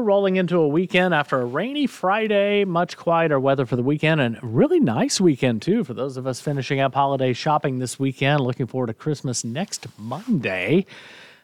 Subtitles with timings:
[0.00, 4.20] December, rolling into a weekend after a rainy Friday, much quieter weather for the weekend,
[4.20, 8.40] and really nice weekend too for those of us finishing up holiday shopping this weekend.
[8.40, 10.86] Looking forward to Christmas next Monday.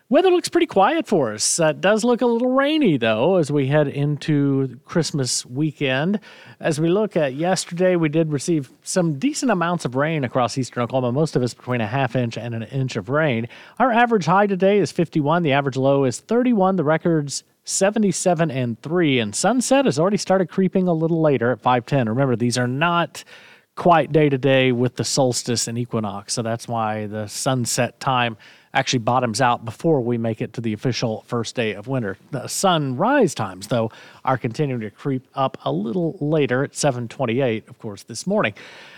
[0.08, 1.58] Weather looks pretty quiet for us.
[1.58, 6.21] Uh, it does look a little rainy, though, as we head into Christmas weekend.
[6.60, 10.85] As we look at yesterday, we did receive some decent amounts of rain across eastern
[10.85, 13.49] Oklahoma, most of us between a half inch and an inch of rain.
[13.81, 18.80] Our average high today is 51, the average low is 31, the record's 77 and
[18.82, 22.09] 3, and sunset has already started creeping a little later at 510.
[22.09, 23.24] Remember, these are not
[23.74, 28.36] quite day to day with the solstice and equinox, so that's why the sunset time
[28.76, 32.18] actually bottoms out before we make it to the official first day of winter.
[32.30, 33.90] The sunrise times, though,
[34.24, 38.52] are continuing to creep up a little later at 7:28, of course, this morning.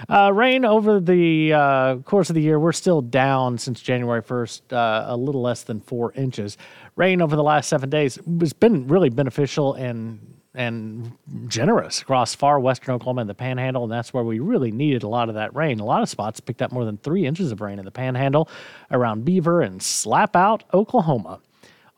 [0.08, 4.72] Uh, rain over the uh, course of the year, we're still down since January 1st,
[4.72, 6.58] uh, a little less than four inches.
[6.96, 11.12] Rain over the last seven days has been really beneficial and and
[11.46, 15.08] generous across far western Oklahoma and the Panhandle, and that's where we really needed a
[15.08, 15.78] lot of that rain.
[15.78, 18.48] A lot of spots picked up more than three inches of rain in the Panhandle,
[18.90, 21.38] around Beaver and Slapout, Oklahoma.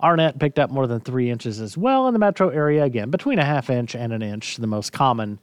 [0.02, 3.38] Arnett picked up more than three inches as well in the metro area, again between
[3.38, 5.40] a half inch and an inch, the most common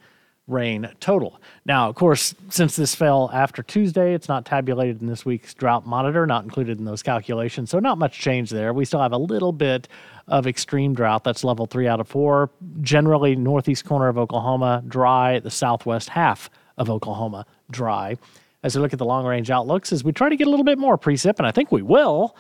[0.48, 1.40] rain total.
[1.66, 5.86] Now, of course, since this fell after Tuesday, it's not tabulated in this week's drought
[5.86, 7.70] monitor, not included in those calculations.
[7.70, 8.74] So, not much change there.
[8.74, 9.88] We still have a little bit
[10.28, 11.24] of extreme drought.
[11.24, 12.50] That's level three out of four.
[12.82, 15.40] Generally, northeast corner of Oklahoma, dry.
[15.40, 18.16] The southwest half of Oklahoma, dry.
[18.64, 20.66] As we look at the long range outlooks, as we try to get a little
[20.66, 22.36] bit more precip, and I think we will.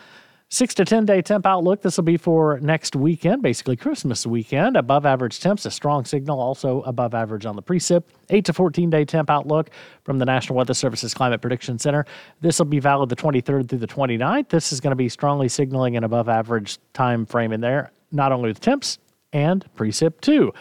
[0.49, 1.81] Six to 10 day temp outlook.
[1.81, 4.77] This will be for next weekend, basically Christmas weekend.
[4.77, 8.03] Above average temps, a strong signal, also above average on the precip.
[8.29, 9.71] Eight to 14 day temp outlook
[10.05, 12.05] from the National Weather Service's Climate Prediction Center.
[12.39, 14.47] This will be valid the 23rd through the 29th.
[14.47, 18.31] This is going to be strongly signaling an above average time frame in there, not
[18.31, 18.99] only with temps
[19.33, 20.53] and precip too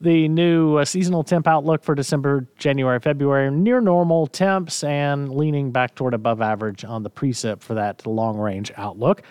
[0.00, 5.70] the new uh, seasonal temp outlook for December, January, February, near normal temps and leaning
[5.70, 9.22] back toward above average on the precip for that long range outlook.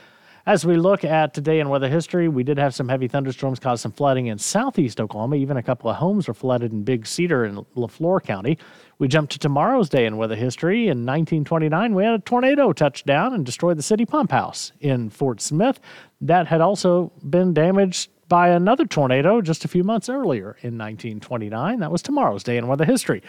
[0.45, 3.79] As we look at today in weather history, we did have some heavy thunderstorms cause
[3.79, 5.37] some flooding in southeast Oklahoma.
[5.37, 8.57] Even a couple of homes were flooded in Big Cedar in LeFlore County.
[8.99, 10.89] We jump to tomorrow's day in weather history.
[10.89, 15.09] In 1929, we had a tornado touch down and destroy the city pump house in
[15.09, 15.79] Fort Smith.
[16.19, 21.81] That had also been damaged by another tornado just a few months earlier in 1929.
[21.81, 23.21] That was tomorrow's day in weather history.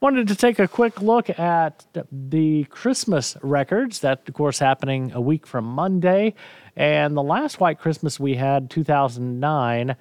[0.00, 3.98] Wanted to take a quick look at the Christmas records.
[3.98, 6.32] That, of course, happening a week from Monday.
[6.74, 9.94] And the last white Christmas we had, 2009,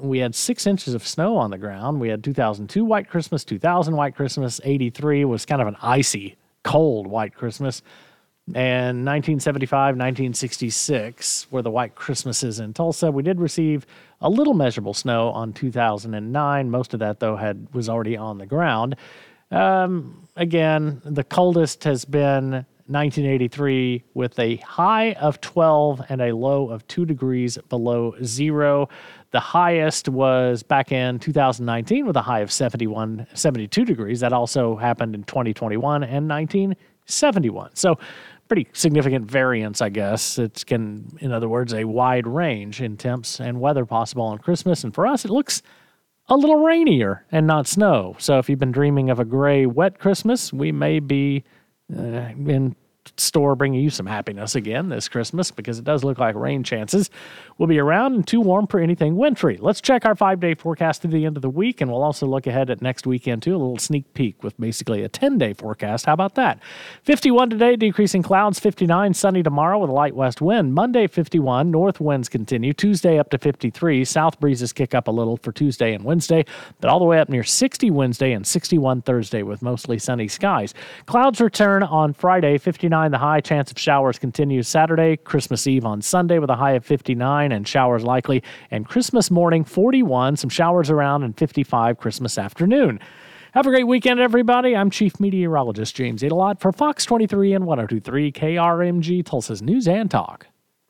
[0.00, 2.00] we had six inches of snow on the ground.
[2.00, 7.06] We had 2002 White Christmas, 2000 White Christmas, 83 was kind of an icy, cold
[7.06, 7.80] White Christmas.
[8.54, 13.10] And 1975, 1966 were the White Christmases in Tulsa.
[13.10, 13.86] We did receive
[14.20, 16.70] a little measurable snow on 2009.
[16.70, 18.96] Most of that, though, had was already on the ground.
[19.50, 26.68] Um, again, the coldest has been 1983 with a high of 12 and a low
[26.70, 28.88] of 2 degrees below zero.
[29.30, 34.18] The highest was back in 2019 with a high of 71, 72 degrees.
[34.20, 37.76] That also happened in 2021 and 1971.
[37.76, 37.96] So
[38.50, 40.36] pretty significant variance, I guess.
[40.36, 44.82] It can, in other words, a wide range in temps and weather possible on Christmas.
[44.82, 45.62] And for us, it looks
[46.26, 48.16] a little rainier and not snow.
[48.18, 51.44] So if you've been dreaming of a gray, wet Christmas, we may be
[51.96, 52.74] uh, in
[53.16, 57.10] store bringing you some happiness again this Christmas because it does look like rain chances
[57.60, 59.58] will be around and too warm for anything wintry.
[59.60, 62.26] Let's check our five day forecast through the end of the week, and we'll also
[62.26, 63.50] look ahead at next weekend too.
[63.50, 66.06] A little sneak peek with basically a 10 day forecast.
[66.06, 66.58] How about that?
[67.02, 70.72] 51 today, decreasing clouds, 59, sunny tomorrow with a light west wind.
[70.72, 72.72] Monday, 51, north winds continue.
[72.72, 74.06] Tuesday, up to 53.
[74.06, 76.46] South breezes kick up a little for Tuesday and Wednesday,
[76.80, 80.72] but all the way up near 60 Wednesday and 61 Thursday with mostly sunny skies.
[81.04, 82.56] Clouds return on Friday,
[83.00, 83.40] 59 the high.
[83.40, 87.66] Chance of showers continues Saturday, Christmas Eve on Sunday with a high of 59 and
[87.66, 93.00] showers likely, and Christmas morning 41, some showers around, and 55 Christmas afternoon.
[93.54, 94.76] Have a great weekend, everybody.
[94.76, 100.49] I'm Chief Meteorologist James Aydelott for Fox 23 and 1023 KRMG Tulsa's News and Talk.